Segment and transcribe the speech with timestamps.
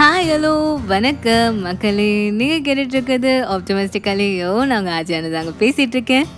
[0.00, 1.60] Hi hello வணக்கம்.
[1.60, 6.28] மக்களே நீங்கள் கேட்டுட்ருக்கிறது ஆப்டமிஸ்டிக்கலையோ நாங்கள் ஆஜானு தாங்க பேசிகிட்ருக்கேன்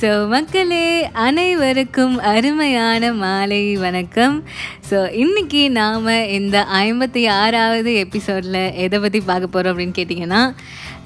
[0.00, 4.44] ஸோ மக்களே அனைவருக்கும் அருமையான மாலை வணக்கம்.
[4.90, 10.42] ஸோ இன்றைக்கி நாம் இந்த ஐம்பத்தி ஆறாவது எபிசோடில் எதை பற்றி பார்க்க போகிறோம் அப்படின்னு கேட்டிங்கன்னா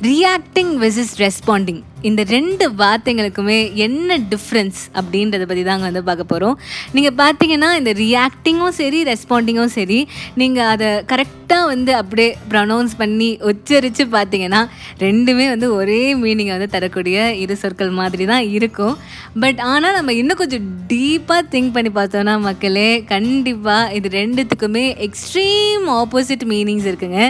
[0.03, 6.57] ரியாக்டிங் வெர்சஸ் ரெஸ்பாண்டிங் இந்த ரெண்டு வார்த்தைங்களுக்குமே என்ன டிஃப்ரென்ஸ் அப்படின்றத பற்றி தாங்க வந்து பார்க்க போகிறோம்
[6.97, 9.99] நீங்கள் பார்த்தீங்கன்னா இந்த ரியாக்டிங்கும் சரி ரெஸ்பாண்டிங்கும் சரி
[10.43, 14.63] நீங்கள் அதை கரெக்டாக வந்து அப்படியே ப்ரொனவுன்ஸ் பண்ணி உச்சரித்து பார்த்தீங்கன்னா
[15.05, 18.97] ரெண்டுமே வந்து ஒரே மீனிங்கை வந்து தரக்கூடிய இரு சொற்கள் மாதிரி தான் இருக்கும்.
[19.43, 26.45] பட் ஆனால் நம்ம இன்னும் கொஞ்சம் டீப்பாக திங்க் பண்ணி பார்த்தோன்னா மக்களே கண்டிப்பாக இது ரெண்டுத்துக்குமே எக்ஸ்ட்ரீம் ஆப்போசிட்
[26.55, 27.21] மீனிங்ஸ் இருக்குங்க.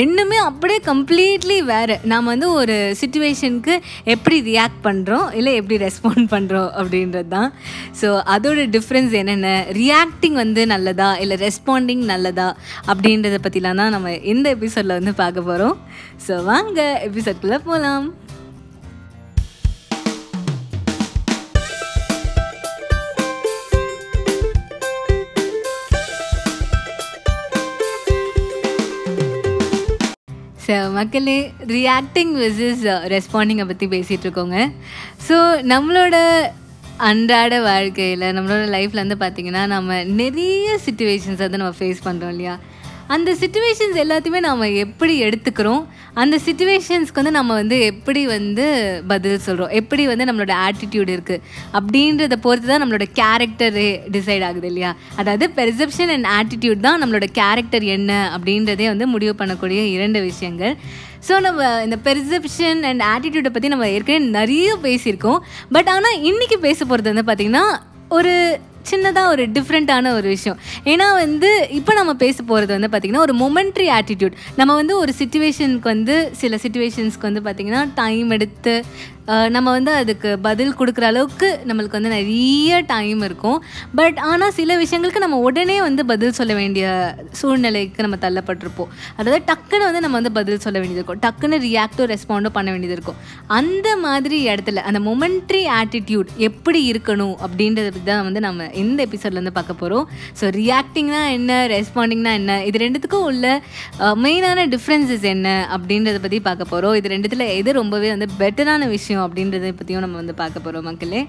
[0.00, 1.96] ரெண்டுமே அப்படியே கம்ப்ளீட்லி வேறு.
[2.12, 3.74] நாம் வந்து ஒரு சுச்சுவேஷனுக்கு
[4.06, 7.52] எப்படி ரியாக்ட் பண்ணுறோம் இல்லை எப்படி ரெஸ்பாண்ட் பண்ணுறோம் அப்படின்றது தான்
[8.00, 9.64] ஸோ அதோட டிஃப்ரென்ஸ் என்னென்ன?
[9.72, 11.18] ரியாக்டிங் வந்து நல்லதா?
[11.18, 12.48] இல்லை ரெஸ்பாண்டிங் நல்லதா?
[12.86, 15.76] அப்படின்றத பற்றிலாம் தான் நம்ம இந்த எபிசோடில் வந்து பார்க்க போகிறோம்
[16.28, 18.06] ஸோ வாங்க எபிசோட்குள்ளே போகலாம்
[30.66, 31.38] ஸோ மக்களே
[31.76, 32.84] ரியாக்டிங் விசஸ்
[33.14, 34.58] ரெஸ்பாண்டிங்கை பற்றி பேசிகிட்டு இருக்கோங்க.
[35.28, 35.36] ஸோ
[35.72, 36.16] நம்மளோட
[37.08, 42.54] அன்றாட வாழ்க்கையில் நம்மளோட லைஃப்பில் வந்து பார்த்திங்கன்னா நம்ம நிறைய சுச்சுவேஷன்ஸ் வந்து நம்ம ஃபேஸ் பண்ணுறோம் இல்லையா?
[43.14, 45.82] அந்த சுச்சுவேஷன்ஸ் எல்லாத்தையுமே நாம் எப்படி எடுத்துக்கிறோம்?
[46.22, 48.64] அந்த சுச்சுவேஷன்ஸ்க்கு வந்து நம்ம வந்து எப்படி வந்து
[49.10, 51.42] பதில் சொல்கிறோம் எப்படி வந்து நம்மளோட ஆட்டிடியூட் இருக்குது
[51.78, 54.90] அப்படின்றத பொறுத்து தான் நம்மளோட கேரக்டரே டிசைட் ஆகுது இல்லையா?
[55.20, 60.76] அதாவது பெர்செப்ஷன் அண்ட் ஆட்டிடியூட் தான் நம்மளோட கேரக்டர் என்ன அப்படின்றதே வந்து முடிவு பண்ணக்கூடிய இரண்டு விஷயங்கள்.
[61.28, 65.40] ஸோ நம்ம இந்த பெர்செப்ஷன் அண்ட் ஆட்டிடியூடை பற்றி நம்ம ஏற்கனவே நிறைய பேசியிருக்கோம்.
[65.76, 67.66] பட் ஆனால் இன்றைக்கி பேச போகிறது வந்து பார்த்திங்கன்னா
[68.18, 68.32] ஒரு
[68.90, 70.58] சின்னதாக ஒரு டிஃப்ரெண்ட்டான ஒரு விஷயம்.
[70.84, 75.90] ஏன்னா வந்து இப்போ நம்ம பேச போகிறது வந்து பார்த்திங்கன்னா ஒரு மொமெண்ட்ரி ஆட்டிடியூட் நம்ம வந்து ஒரு சுச்சுவேஷனுக்கு
[75.94, 78.74] வந்து சில சுச்சுவேஷன்ஸ்க்கு வந்து பார்த்திங்கன்னா டைம் எடுத்து
[79.54, 83.58] நம்ம வந்து அதுக்கு பதில் கொடுக்குற அளவுக்கு நம்மளுக்கு வந்து நிறைய டைம் இருக்கும்.
[83.98, 86.86] பட் ஆனால் சில விஷயங்களுக்கு நம்ம உடனே வந்து பதில் சொல்ல வேண்டிய
[87.40, 88.90] சூழ்நிலைக்கு நம்ம தள்ளப்பட்டிருப்போம்.
[89.18, 91.20] அதாவது டக்குன்னு வந்து நம்ம வந்து பதில் சொல்ல வேண்டியது இருக்கும்.
[91.24, 93.18] டக்குன்னு ரியாக்டோ ரெஸ்பாண்டோ பண்ண வேண்டியது இருக்கும்.
[93.58, 99.54] அந்த மாதிரி இடத்துல அந்த மொமெண்ட்ரி ஆட்டிடியூட் எப்படி இருக்கணும் அப்படின்றத பற்றி தான் வந்து நம்ம இந்த எபிசோட்லேருந்து
[99.60, 100.06] பார்க்க போகிறோம்
[100.40, 103.46] ஸோ ரியாக்டிங்னா என்ன ரெஸ்பாண்டிங்னா என்ன இது ரெண்டுத்துக்கும் உள்ள
[104.24, 109.72] மெயினான டிஃப்ரென்சஸ் என்ன அப்படின்றத பற்றி பார்க்க போகிறோம் இது ரெண்டுத்தில் எது ரொம்பவே வந்து பெட்டரான விஷயம் அப்படின்றத
[109.80, 111.22] பற்றியும் நம்ம வந்து பார்க்க போகிறோம் மக்களே.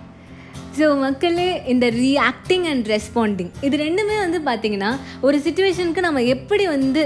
[0.77, 4.89] ஸோ மக்களே இந்த ரியாக்டிங் அண்ட் ரெஸ்பாண்டிங் இது ரெண்டுமே வந்து பார்த்திங்கன்னா
[5.27, 7.03] ஒரு சுச்சுவேஷனுக்கு நம்ம எப்படி வந்து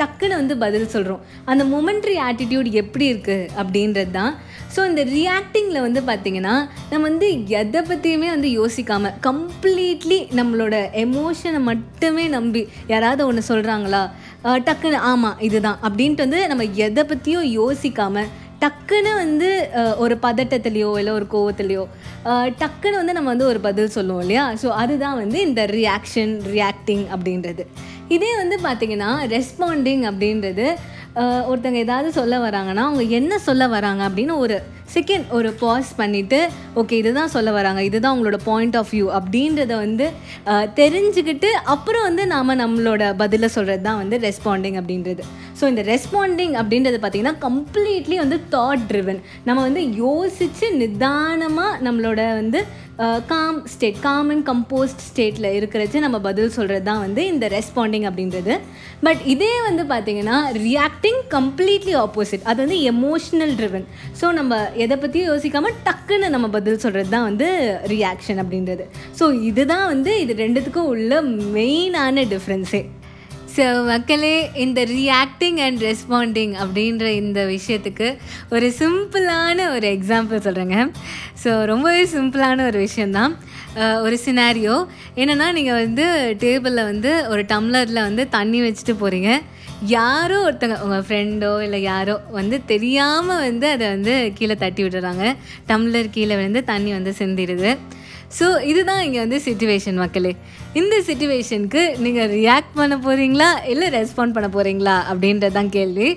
[0.00, 4.32] டக்குன்னு வந்து பதில் சொல்கிறோம் அந்த மொமெண்ட்ரி ஆட்டிடியூட் எப்படி இருக்குது அப்படின்றது தான்.
[4.74, 6.54] ஸோ இந்த ரியாக்டிங்கில் வந்து பார்த்திங்கன்னா
[6.90, 7.28] நம்ம வந்து
[7.60, 12.62] எதை பற்றியுமே வந்து யோசிக்காமல் கம்ப்ளீட்லி நம்மளோட எமோஷனை மட்டுமே நம்பி
[12.92, 14.02] யாராவது ஒன்று சொல்கிறாங்களா
[14.68, 18.30] டக்குன்னு ஆமாம் இதுதான் அப்படின்ட்டு வந்து நம்ம எதை பற்றியும் யோசிக்காமல்
[18.62, 19.48] டக்குன்னு வந்து
[20.04, 21.84] ஒரு பதட்டத்துலேயோ இல்லை ஒரு கோவத்துலேயோ
[22.60, 24.44] டக்குன்னு வந்து நம்ம வந்து ஒரு பதில் சொல்லுவோம் இல்லையா?
[24.62, 27.64] ஸோ அதுதான் வந்து இந்த ரியாக்ஷன் ரியாக்டிங் அப்படின்றது.
[28.16, 30.66] இதே வந்து பார்த்திங்கன்னா ரெஸ்பாண்டிங் அப்படின்றது
[31.22, 34.62] ஒருத்தங்க ஏதாவது சொல்ல வராங்கன்னா அவங்க என்ன சொல்ல வராங்க அப்படின்னு ஒரு
[34.94, 40.06] செகண்ட் ஒரு பாஸ் பண்ணிவிட்டு ஓகே இதுதான் சொல்ல வராங்க இதுதான் அவங்களோட பாயிண்ட் ஆஃப் வியூ அப்படின்றத வந்து
[40.74, 45.24] தெரிஞ்சுக்கிட்டு அப்புறம் வந்து நாம் நம்மளோட பதிலை சொல்கிறது தான் வந்து ரெஸ்பாண்டிங் அப்படின்றது.
[45.60, 52.64] ஸோ இந்த ரெஸ்பாண்டிங் அப்படின்றது பார்த்திங்கன்னா கம்ப்ளீட்லி வந்து தாட் ட்ரிவன் நம்ம வந்து யோசித்து நிதானமாக நம்மளோட வந்து
[53.30, 58.54] calm state calm and composed ஸ்டேட்டில் இருக்கிறச்சு நம்ம பதில் சொல்கிறது தான் வந்து இந்த ரெஸ்பாண்டிங் அப்படின்றது.
[59.06, 63.86] பட் இதே வந்து பார்த்திங்கன்னா ரியாக்டிங் கம்ப்ளீட்லி ஆப்போசிட் அது வந்து எமோஷ்னல் ட்ரிவன்
[64.20, 67.48] ஸோ நம்ம எதை பற்றியும் யோசிக்காமல் டக்குன்னு நம்ம பதில் சொல்கிறது தான் வந்து
[67.94, 68.86] ரியாக்ஷன் அப்படின்றது.
[69.18, 71.22] ஸோ இதுதான் வந்து இது ரெண்டுத்துக்கும் உள்ள
[71.56, 72.82] மெயினான டிஃப்ரென்ஸே
[73.56, 74.32] ஸோ மக்களே
[74.64, 78.08] இந்த ரியாக்டிங் அண்ட் ரெஸ்பாண்டிங் அப்படின்ற இந்த விஷயத்துக்கு
[78.50, 80.78] ஒரு சிம்பிளான ஒரு எக்ஸாம்பிள் சொல்கிறேங்க
[81.44, 83.34] ஸோ ரொம்பவே சிம்பிளான ஒரு விஷயந்தான்
[84.02, 84.76] ஒரு சினாரியோ
[85.16, 86.04] என்னென்னா நீங்கள் வந்து
[86.44, 89.30] டேபிளில் வந்து ஒரு டம்ளரில் வந்து தண்ணி வச்சுட்டு போகிறீங்க
[89.96, 95.24] யாரோ ஒருத்தங்க உங்கள் ஃப்ரெண்டோ இல்லை யாரோ வந்து தெரியாமல் வந்து அதை வந்து கீழே தட்டி விட்டுறாங்க.
[95.68, 97.70] டம்ளர் கீழே வந்து தண்ணி வந்து சிந்திடுது.
[98.38, 100.32] ஸோ இதுதான் இங்கே வந்து சுச்சுவேஷன் மக்களே.
[100.80, 106.08] இந்த சுச்சுவேஷனுக்கு நீங்கள் ரியாக்ட் பண்ண போகிறீங்களா இல்லை ரெஸ்பாண்ட் பண்ண போகிறீங்களா அப்படின்றது தான் கேள்வி.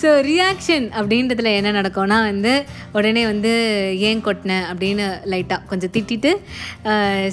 [0.00, 2.54] ஸோ ரியாக்ஷன் அப்படின்றதுல என்ன நடக்கும்னா வந்து
[2.98, 3.52] உடனே வந்து
[4.08, 6.32] ஏன் கொட்டினேன் அப்படின்னு லைட்டாக கொஞ்சம் திட்டிட்டு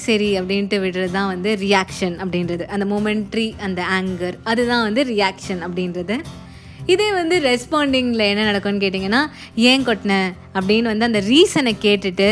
[0.07, 2.65] சரி அப்படின்ட்டு விடுறது தான் வந்து ரியாக்ஷன் அப்படின்றது.
[2.75, 6.17] அந்த மூமெண்ட்ரி அந்த ஆங்கர் அதுதான் வந்து ரியாக்ஷன் அப்படின்றது.
[6.93, 9.21] இதே வந்து ரெஸ்பாண்டிங்கில் என்ன நடக்கும்னு கேட்டிங்கன்னா
[9.71, 12.29] ஏன் கொட்டினேன் அப்படின்னு வந்து அந்த ரீசனை கேட்டுட்டு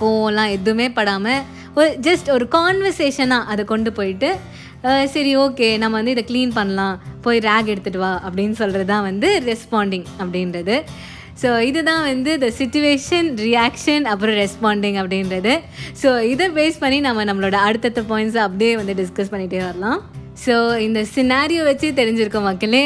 [0.00, 1.42] கோவம்லாம் எதுவுமே படாமல்
[1.78, 4.30] ஒரு ஜஸ்ட் ஒரு கான்வர்சேஷனாக அதை கொண்டு போயிட்டு
[5.14, 9.28] சரி ஓகே நம்ம வந்து இதை க்ளீன் பண்ணலாம் போய் ரேக் எடுத்துகிட்டு வா அப்படின்னு சொல்கிறது தான் வந்து
[9.50, 10.76] ரெஸ்பாண்டிங் அப்படின்றது.
[11.42, 15.54] ஸோ இதுதான் வந்து த சுச்சுவேஷன் ரியாக்ஷன் அப்புறம் ரெஸ்பாண்டிங் அப்படின்றது.
[16.02, 20.00] ஸோ இதை பேஸ் பண்ணி நம்ம நம்மளோட அடுத்தடுத்த பாயிண்ட்ஸை அப்படியே வந்து டிஸ்கஸ் பண்ணிகிட்டே வரலாம்.
[20.44, 20.54] ஸோ
[20.86, 22.82] இந்த சினாரியோ வச்சு தெரிஞ்சிருக்கோம் மக்களே.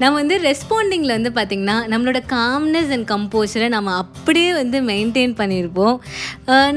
[0.00, 5.96] நம்ம வந்து ரெஸ்பாண்டிங்கில் வந்து பார்த்திங்கன்னா நம்மளோட காம்னஸ் அண்ட் கம்போஸரை நம்ம அப்படியே வந்து மெயின்டைன் பண்ணியிருப்போம்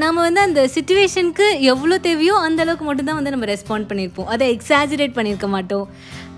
[0.04, 5.16] நம்ம வந்து அந்த சுச்சுவேஷனுக்கு எவ்வளோ தேவையோ அந்த அளவுக்கு மட்டும்தான் வந்து நம்ம ரெஸ்பாண்ட் பண்ணியிருப்போம் அதை எக்ஸாஜரேட்
[5.18, 5.86] பண்ணியிருக்க மாட்டோம்.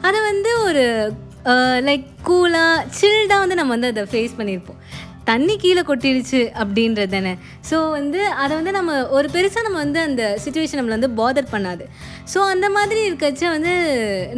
[0.08, 0.84] அதை வந்து ஒரு
[1.88, 4.80] லைக் கூலாக சில்டாக வந்து நம்ம வந்து அதை ஃபேஸ் பண்ணியிருப்போம்
[5.28, 7.32] தண்ணி கீழே கொட்டிடுச்சு அப்படின்றது தானே.
[7.70, 11.84] ஸோ வந்து அதை வந்து நம்ம ஒரு பெருசாக நம்ம வந்து அந்த சுச்சுவேஷன் நம்மளை வந்து பாதர் பண்ணாது.
[12.32, 13.72] ஸோ அந்த மாதிரி இருக்கச்ச வந்து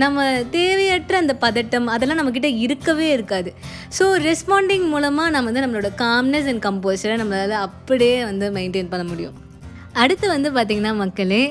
[0.05, 0.27] நம்ம
[0.57, 3.53] தேவையற்ற அந்த பதட்டம் அதெல்லாம் நம்மக்கிட்ட இருக்கவே இருக்காது.
[3.99, 9.37] ஸோ ரெஸ்பாண்டிங் மூலமாக நம்ம வந்து நம்மளோட காம்னஸ் அண்ட் கம்போஸரை நம்மளால் அப்படியே வந்து மெயின்டைன் பண்ண முடியும்.
[10.03, 11.43] அடுத்து வந்து பார்த்திங்கன்னா மக்களே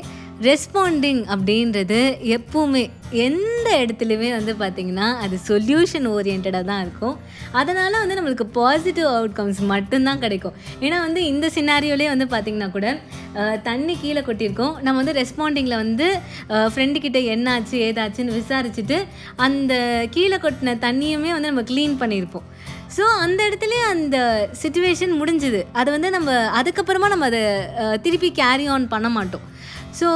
[0.45, 2.00] ரெஸ்பாண்டிங் அப்படின்றது
[2.36, 2.81] எப்பவுமே
[3.25, 7.16] எந்த இடத்துலையுமே வந்து பார்த்திங்கன்னா அது சொல்யூஷன் ஓரியன்டாக தான் இருக்கும்.
[7.60, 10.56] அதனால் வந்து நம்மளுக்கு பாசிட்டிவ் அவுட்கம்ஸ் மட்டும்தான் கிடைக்கும்.
[10.86, 12.88] ஏன்னா வந்து இந்த சினாரியோலேயே வந்து பார்த்திங்கன்னா கூட
[13.69, 14.75] தண்ணி கீழே கொட்டியிருக்கோம்.
[14.86, 16.07] நம்ம வந்து ரெஸ்பாண்டிங்கில் வந்து
[16.75, 19.00] ஃப்ரெண்டுக்கிட்ட என்னாச்சு ஏதாச்சுன்னு விசாரிச்சுட்டு
[19.48, 19.74] அந்த
[20.18, 22.48] கீழே கொட்டின தண்ணியுமே வந்து நம்ம க்ளீன் பண்ணியிருப்போம்.
[22.95, 24.18] ஸோ அந்த இடத்துலயே அந்த
[24.62, 25.62] சுச்சுவேஷன் முடிஞ்சுது.
[25.80, 27.44] அதை வந்து நம்ம அதுக்கப்புறமா நம்ம அதை
[28.06, 29.45] திருப்பி கேரி ஆன் பண்ண மாட்டோம்.
[29.94, 30.10] ஸோ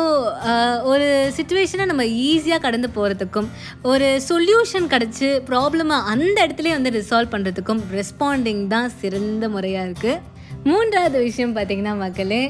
[0.47, 1.07] uh, ஒரு
[1.37, 3.47] சுச்சுவேஷனை நம்ம ஈஸியாக கடந்து போகிறதுக்கும்
[3.83, 10.21] ஒரு சொல்யூஷன் கிடச்சி ப்ராப்ளமை அந்த இடத்துலேயே வந்து ரிசால்வ் பண்ணுறதுக்கும் ரெஸ்பாண்டிங் தான் சிறந்த முறையாக இருக்குது
[10.63, 12.43] மூன்றாவது விஷயம் பார்த்திங்கன்னா மக்களே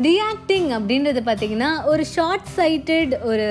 [0.00, 3.46] ரியாக்டிங் அப்படின்றது பார்த்திங்கன்னா ஒரு ஷார்ட் சைட்டட் ஒரு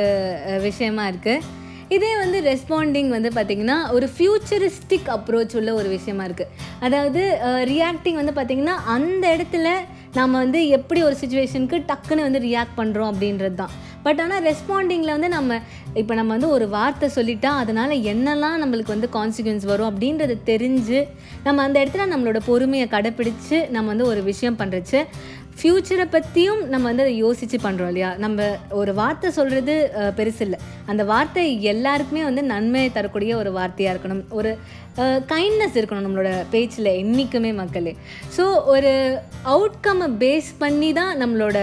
[0.62, 7.22] விஷயமா இருக்குது இதே வந்து ரெஸ்பாண்டிங் வந்து பார்த்திங்கன்னா ஒரு ஃப்யூச்சரிஸ்டிக் அப்ரோச் உள்ள ஒரு விஷயமா இருக்குது அதாவது
[7.66, 9.68] ரியாக்டிங் வந்து பார்த்திங்கன்னா அந்த இடத்துல
[10.14, 13.74] நம்ம வந்து எப்படி ஒரு சுச்சுவேஷனுக்கு டக்குன்னு வந்து ரியாக்ட் பண்ணுறோம் அப்படின்றது தான்
[14.04, 15.54] பட் ஆனால் ரெஸ்பாண்டிங்கில் வந்து நம்ம
[15.94, 21.00] இப்போ நம்ம வந்து ஒரு வார்த்தை சொல்லிட்டா அதனால் என்னெல்லாம் நம்மளுக்கு வந்து கான்சிக்வன்ஸ் வரும் அப்படின்றத தெரிஞ்சு
[21.44, 25.02] நம்ம அந்த இடத்துல நம்மளோட பொறுமையை கடைப்பிடிச்சு நம்ம வந்து ஒரு விஷயம் பண்ணுறச்சு
[25.60, 28.10] ஃப்யூச்சரை பற்றியும் நம்ம வந்து அதை யோசித்து பண்ணுறோம் இல்லையா?
[28.24, 28.48] நம்ம
[28.80, 29.76] ஒரு வார்த்தை சொல்கிறது
[30.18, 30.58] பெருசு இல்லை.
[30.92, 34.24] அந்த வார்த்தை எல்லாருக்குமே வந்து நன்மையை தரக்கூடிய ஒரு வார்த்தையாக இருக்கணும்.
[34.40, 34.52] ஒரு
[35.32, 37.94] கைண்ட்னஸ் இருக்கணும் நம்மளோட பேச்சில் என்றைக்குமே மக்களே.
[38.36, 38.44] ஸோ
[38.74, 38.92] ஒரு
[39.54, 41.58] அவுட்கம்மை பேஸ் பண்ணி தான் நம்மளோட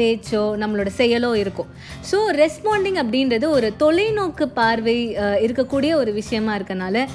[0.00, 1.70] பேச்சோ நம்மளோட செயலோ இருக்கும்.
[2.10, 4.98] ஸோ ரெஸ்பாண்டிங் அப்படின்றது ஒரு தொலைநோக்கு பார்வை
[5.46, 7.06] இருக்கக்கூடிய ஒரு விஷயமா இருக்கனால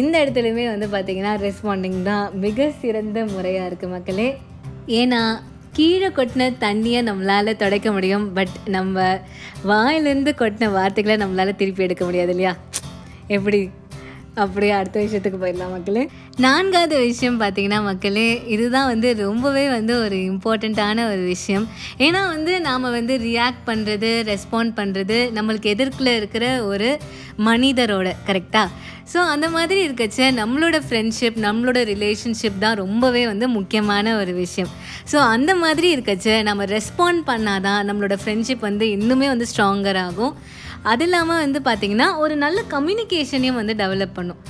[0.00, 4.28] இந்த இடத்துலையுமே வந்து பார்த்திங்கன்னா ரெஸ்பாண்டிங் தான் மிக சிறந்த முறையாக இருக்குது மக்களே.
[4.86, 5.42] ஏன்னா
[5.72, 9.18] கீழே கொட்டின தண்ணியை நம்மளால் துடைக்க முடியும் பட் நம்ம
[9.64, 12.56] வாயிலேருந்து கொட்டின வார்த்தைகளை நம்மளால் திருப்பி எடுக்க முடியாது இல்லையா?
[13.26, 13.70] எப்படி?
[14.44, 16.02] அப்படியே அடுத்த விஷயத்துக்கு போயிடலாம் மக்களே.
[16.36, 21.68] நான்காவது விஷயம் பார்த்தீங்கன்னா மக்களே இதுதான் வந்து ரொம்பவே வந்து ஒரு இம்பார்ட்டண்ட்டான ஒரு விஷயம்.
[21.98, 26.90] ஏன்னா வந்து நாம் வந்து ரியாக்ட் பண்ணுறது ரெஸ்பாண்ட் பண்ணுறது நம்மளுக்கு எதிர்க்கில் இருக்கிற ஒரு
[27.48, 28.68] மனிதரோட கரெக்டாக
[29.12, 34.70] ஸோ அந்த மாதிரி இருக்கச்ச நம்மளோட ஃப்ரெண்ட்ஷிப் நம்மளோட ரிலேஷன்ஷிப் தான் ரொம்பவே வந்து முக்கியமான ஒரு விஷயம்.
[35.12, 40.34] ஸோ அந்த மாதிரி இருக்கச்ச நம்ம ரெஸ்பாண்ட் பண்ணாதான் நம்மளோட ஃப்ரெண்ட்ஷிப் வந்து இன்னுமே வந்து ஸ்ட்ராங்கர் ஆகும்.
[40.82, 44.42] அது இல்லாமல் வந்து பார்த்திங்கன்னா ஒரு நல்ல கம்யூனிகேஷனையும் வந்து டெவலப் பண்ணும்.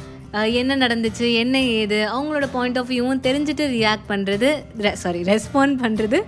[0.61, 4.49] என்ன நடந்துச்சு என்ன ஏது அவங்களோட பாயிண்ட் ஆஃப் வியூவும் தெரிஞ்சுட்டு ரியாக்ட் பண்ணுறது
[5.02, 6.19] சாரி ரெஸ்பாண்ட் பண்ணுறது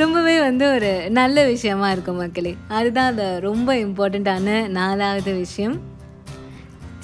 [0.00, 2.52] ரொம்பவே வந்து ஒரு நல்ல விஷயமா இருக்கும் மக்களே.
[2.78, 5.76] அதுதான் அந்த ரொம்ப இம்பார்ட்டண்ட்டான நாலாவது விஷயம்.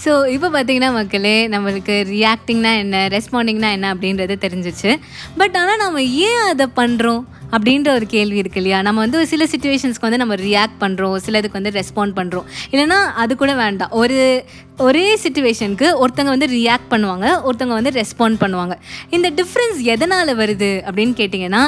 [0.04, 4.92] ஸோ இப்போ பார்த்தீங்கன்னா மக்களே நம்மளுக்கு ரியாக்டிங்னா என்ன ரெஸ்பாண்டிங்னா என்ன அப்படின்றது தெரிஞ்சிச்சு.
[5.40, 7.24] பட் ஆனால் நம்ம ஏன் அதை பண்ணுறோம்
[7.54, 8.80] அப்படின்ற ஒரு கேள்வி இருக்கு இல்லையா?
[8.88, 13.54] நம்ம வந்து சில சுச்சுவேஷன்ஸ்க்கு வந்து நம்ம ரியாக்ட் பண்ணுறோம் சிலதுக்கு வந்து ரெஸ்பாண்ட் பண்ணுறோம் இல்லைன்னா அது கூட
[13.64, 13.92] வேண்டாம்.
[14.02, 14.18] ஒரு
[14.84, 18.74] ஒரே சுச்சுவேஷனுக்கு ஒருத்தங்க வந்து ரியாக்ட் பண்ணுவாங்க ஒருத்தங்க வந்து ரெஸ்பாண்ட் பண்ணுவாங்க.
[19.16, 21.60] இந்த டிஃப்ரென்ஸ் எதனால் வருது அப்படின்னு கேட்டிங்கன்னா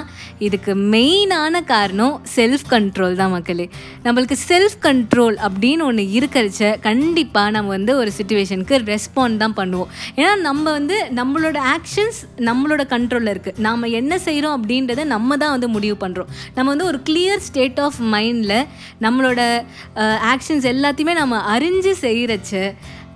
[0.47, 3.67] இதுக்கு மெயினான காரணம் செல்ஃப் கண்ட்ரோல் தான் மக்களே.
[4.07, 9.93] நம்மளுக்கு செல்ஃப் கண்ட்ரோல் அப்படின்னு ஒன்று இருக்கிறச்ச கண்டிப்பாக நம்ம வந்து ஒரு சுச்சுவேஷனுக்கு ரெஸ்பாண்ட் தான் பண்ணுவோம்.
[10.17, 15.71] ஏன்னா நம்ம வந்து நம்மளோட ஆக்ஷன்ஸ் நம்மளோட கண்ட்ரோலில் இருக்குது நாம் என்ன செய்கிறோம் அப்படின்றத நம்ம தான் வந்து
[15.77, 18.59] முடிவு பண்ணுறோம் நம்ம வந்து ஒரு கிளியர் ஸ்டேட் ஆஃப் மைண்டில்
[19.07, 19.41] நம்மளோட
[20.35, 22.53] ஆக்ஷன்ஸ் எல்லாத்தையுமே நம்ம அறிஞ்சு செய்கிறச்ச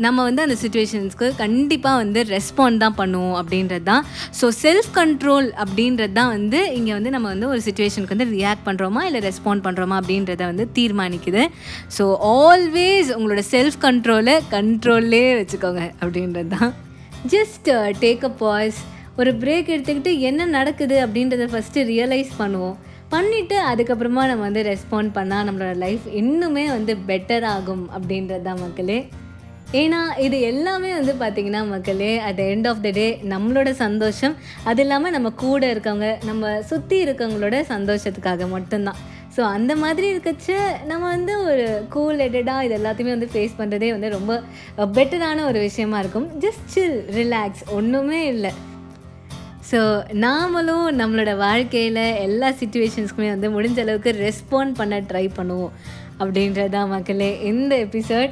[0.05, 4.05] நம்ம வந்து அந்த சுச்சுவேஷன்ஸ்க்கு கண்டிப்பாக வந்து ரெஸ்பாண்ட் தான் பண்ணுவோம் அப்படின்றது தான்.
[4.38, 9.02] ஸோ செல்ஃப் கண்ட்ரோல் அப்படின்றது தான் வந்து இங்கே வந்து நம்ம வந்து ஒரு சுச்சுவேஷனுக்கு வந்து ரியாக்ட் பண்ணுறோமா
[9.09, 11.43] இல்லை ரெஸ்பாண்ட் பண்ணுறோமா அப்படின்றத வந்து தீர்மானிக்குது.
[11.97, 16.73] ஸோ ஆல்வேஸ் உங்களோட செல்ஃப் கண்ட்ரோலை கண்ட்ரோல்லே வச்சுக்கோங்க அப்படின்றது தான்.
[17.35, 17.71] ஜஸ்ட்
[18.05, 18.81] டேக் அ பாய்ஸ்
[19.19, 22.76] ஒரு பிரேக் எடுத்துக்கிட்டு என்ன நடக்குது அப்படின்றத ஃபஸ்ட்டு ரியலைஸ் பண்ணுவோம்.
[23.14, 28.99] பண்ணிவிட்டு அதுக்கப்புறமா நம்ம வந்து ரெஸ்பாண்ட் பண்ணால் நம்மளோட லைஃப் இன்னுமே வந்து பெட்டர் ஆகும் அப்படின்றது தான் மக்களே.
[29.81, 34.35] ஏன்னா இது எல்லாமே வந்து பார்த்திங்கன்னா மக்களே at end of the day நம்மளோட சந்தோஷம்.
[34.71, 39.00] அது இல்லாமல் நம்ம கூட இருக்கவங்க நம்ம சுற்றி இருக்கவங்களோட சந்தோஷத்துக்காக மட்டும்தான்.
[39.37, 40.57] ஸோ அந்த மாதிரி இருக்கச்ச
[40.90, 44.40] நம்ம வந்து ஒரு கூல் ஹெட்டடாக இது எல்லாத்தையுமே வந்து ஃபேஸ் பண்ணுறதே வந்து ரொம்ப
[44.97, 46.29] பெட்டரான ஒரு விஷயமா இருக்கும்.
[46.47, 48.52] ஜஸ்ட் சில் ரிலாக்ஸ் ஒன்றுமே இல்லை.
[49.71, 55.73] ஸோ நாமளும் நம்மளோட வாழ்க்கையில் எல்லா சுச்சுவேஷன்ஸ்க்குமே வந்து முடிஞ்ச அளவுக்கு ரெஸ்பாண்ட் பண்ண ட்ரை பண்ணுவோம்
[56.19, 58.31] அப்படின்றது தான் மக்களே இந்த எபிசோட்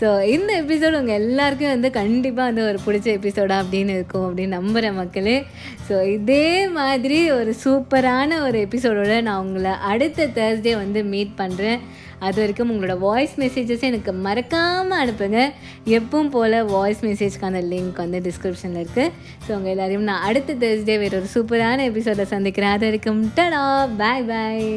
[0.00, 4.94] ஸோ இந்த எபிசோட் உங்கள் எல்லாருக்கும் வந்து கண்டிப்பாக வந்து ஒரு பிடிச்ச எபிசோடாக அப்படின்னு இருக்கும் அப்படின்னு நம்புகிறேன்
[4.94, 5.46] மக்களே.
[5.88, 11.80] ஸோ இதே மாதிரி ஒரு சூப்பரான ஒரு எபிசோடோடு நான் உங்களை அடுத்த தேர்ஸ்டே வந்து மீட் பண்ணுறேன்
[12.26, 15.40] அது வரைக்கும் உங்களோட வாய்ஸ் மெசேஜஸ் எனக்கு மறக்காமல் அனுப்புங்க.
[15.96, 19.12] எப்பவும் போல் வாய்ஸ் மெசேஜ்க்கான லிங்க் வந்து டிஸ்கிரிப்ஷனில் இருக்குது
[19.44, 22.74] ஸோ உங்கள் எல்லோரையும் நான் அடுத்த தேர்ஸ்டே வேறு ஒரு சூப்பரான எபிசோடை சந்திக்கிறேன்.
[22.78, 23.62] அது வரைக்கும் டடா
[24.02, 24.68] பாய் பாய்